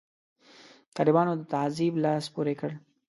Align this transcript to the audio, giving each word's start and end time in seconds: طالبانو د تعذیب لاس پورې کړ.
طالبانو 0.97 1.31
د 1.39 1.43
تعذیب 1.53 1.93
لاس 2.03 2.25
پورې 2.35 2.53
کړ. 2.59 2.71